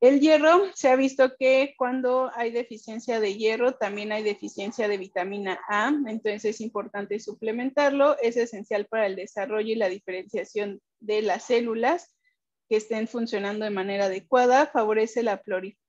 [0.00, 4.96] El hierro, se ha visto que cuando hay deficiencia de hierro, también hay deficiencia de
[4.96, 11.20] vitamina A, entonces es importante suplementarlo, es esencial para el desarrollo y la diferenciación de
[11.20, 12.16] las células
[12.70, 15.42] que estén funcionando de manera adecuada, favorece la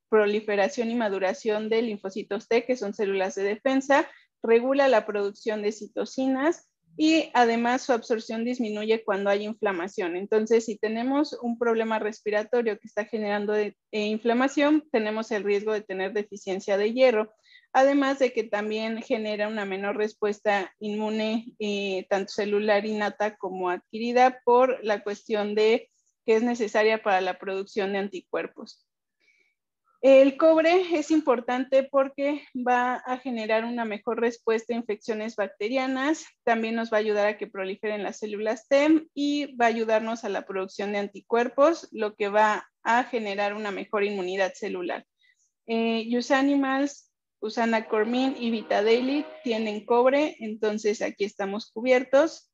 [0.09, 4.09] proliferación y maduración de linfocitos T, que son células de defensa,
[4.41, 6.67] regula la producción de citocinas
[6.97, 10.15] y además su absorción disminuye cuando hay inflamación.
[10.17, 15.82] Entonces, si tenemos un problema respiratorio que está generando eh, inflamación, tenemos el riesgo de
[15.82, 17.32] tener deficiencia de hierro.
[17.73, 24.41] Además de que también genera una menor respuesta inmune, eh, tanto celular innata como adquirida,
[24.43, 25.91] por la cuestión de
[26.32, 28.88] que es necesaria para la producción de anticuerpos.
[29.99, 36.75] El cobre es importante porque va a generar una mejor respuesta a infecciones bacterianas, también
[36.75, 40.29] nos va a ayudar a que proliferen las células T y va a ayudarnos a
[40.29, 45.05] la producción de anticuerpos, lo que va a generar una mejor inmunidad celular.
[45.67, 47.11] Eh, Use Animals,
[47.41, 52.50] Usana Cormin y Vitadaily tienen cobre, entonces aquí estamos cubiertos.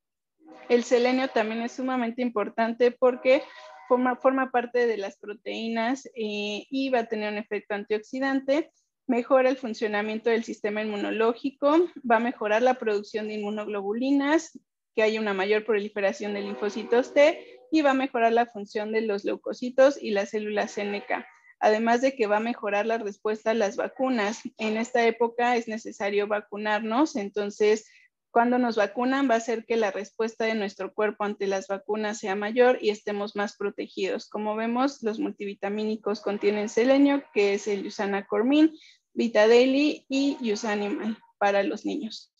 [0.69, 3.43] El selenio también es sumamente importante porque
[3.87, 8.71] forma, forma parte de las proteínas eh, y va a tener un efecto antioxidante,
[9.07, 14.59] mejora el funcionamiento del sistema inmunológico, va a mejorar la producción de inmunoglobulinas,
[14.95, 19.01] que haya una mayor proliferación de linfocitos T y va a mejorar la función de
[19.01, 21.25] los leucocitos y las células NK.
[21.59, 24.41] Además de que va a mejorar la respuesta a las vacunas.
[24.57, 27.87] En esta época es necesario vacunarnos, entonces
[28.31, 32.19] cuando nos vacunan va a hacer que la respuesta de nuestro cuerpo ante las vacunas
[32.19, 34.29] sea mayor y estemos más protegidos.
[34.29, 37.91] Como vemos, los multivitamínicos contienen selenio, que es el
[38.27, 38.71] Cormin,
[39.13, 42.33] Vita Daily y Usanimal para los niños.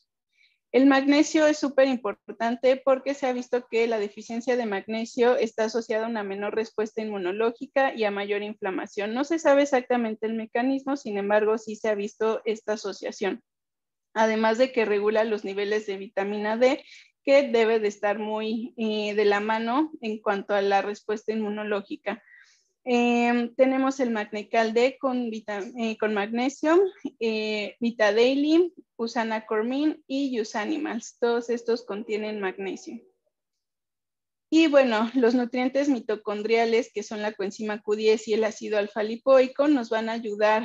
[0.74, 5.66] El magnesio es súper importante porque se ha visto que la deficiencia de magnesio está
[5.66, 9.14] asociada a una menor respuesta inmunológica y a mayor inflamación.
[9.14, 13.42] No se sabe exactamente el mecanismo, sin embargo, sí se ha visto esta asociación
[14.18, 16.84] además de que regula los niveles de vitamina D,
[17.24, 22.24] que debe de estar muy eh, de la mano en cuanto a la respuesta inmunológica.
[22.84, 26.82] Em, tenemos el Magnecal D con, eh, con magnesio,
[27.20, 31.18] eh, Vita Daily, Usana Cormin y Usanimals.
[31.20, 33.00] Todos estos contienen magnesio.
[34.50, 39.90] Y bueno, los nutrientes mitocondriales, que son la coenzima Q10 y el ácido alfa-lipoico, nos
[39.90, 40.64] van a ayudar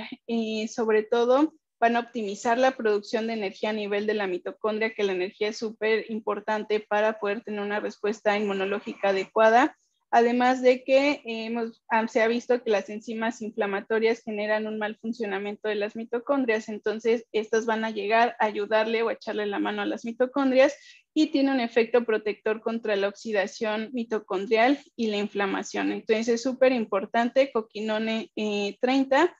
[0.68, 5.02] sobre todo van a optimizar la producción de energía a nivel de la mitocondria, que
[5.02, 9.76] la energía es súper importante para poder tener una respuesta inmunológica adecuada.
[10.12, 14.96] Además de que hemos, ah, se ha visto que las enzimas inflamatorias generan un mal
[15.00, 19.58] funcionamiento de las mitocondrias, entonces estas van a llegar a ayudarle o a echarle la
[19.58, 20.76] mano a las mitocondrias
[21.12, 25.90] y tiene un efecto protector contra la oxidación mitocondrial y la inflamación.
[25.90, 28.30] Entonces es súper importante coquinone
[28.80, 29.30] 30 eh,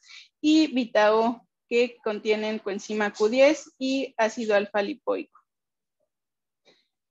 [0.41, 5.41] y Vitao que contienen coenzima Q10 y ácido alfa-lipoico.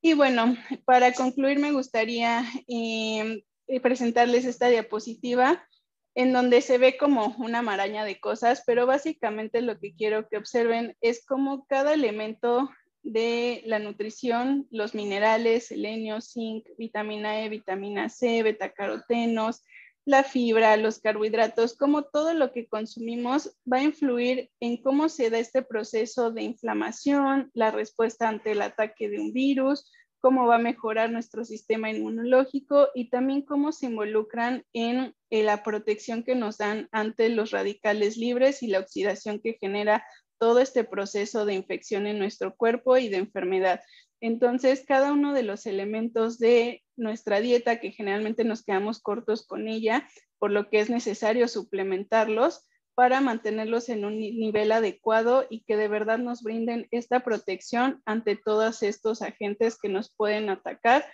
[0.04, 0.56] Y bueno,
[0.86, 3.42] para concluir me gustaría em,
[3.82, 5.68] presentarles esta diapositiva
[6.14, 10.38] en donde se ve como una maraña de cosas, pero básicamente lo que quiero que
[10.38, 12.70] observen es cómo cada elemento
[13.02, 19.64] de la nutrición, los minerales, selenio, zinc, vitamina E, vitamina C, betacarotenos,
[20.06, 25.30] la fibra, los carbohidratos, como todo lo que consumimos va a influir en cómo se
[25.30, 30.56] da este proceso de inflamación, la respuesta ante el ataque de un virus, cómo va
[30.56, 36.36] a mejorar nuestro sistema inmunológico y también cómo se involucran en eh, la protección que
[36.36, 40.06] nos dan ante los radicales libres y la oxidación que genera
[40.40, 43.82] todo este proceso de infección en nuestro cuerpo y de enfermedad.
[44.22, 49.68] Entonces, cada uno de los elementos de nuestra dieta, que generalmente nos quedamos cortos con
[49.68, 50.08] ella,
[50.40, 55.88] por lo que es necesario suplementarlos para mantenerlos en un nivel adecuado y que de
[55.88, 61.06] verdad nos brinden esta protección ante todos estos agentes que nos pueden atacar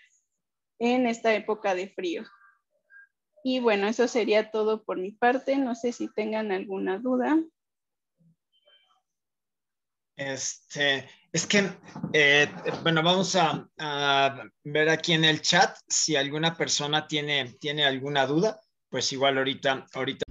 [0.79, 2.23] en esta época de frío.
[3.43, 5.57] Y bueno, eso sería todo por mi parte.
[5.57, 7.41] No sé si tengan alguna duda.
[10.17, 11.07] Este,
[11.37, 11.69] es que,
[12.13, 12.49] eh,
[12.81, 13.69] bueno, vamos a,
[14.63, 18.59] ver aquí en el chat si alguna persona tiene, tiene alguna duda,
[18.89, 20.26] pues igual ahorita, ahorita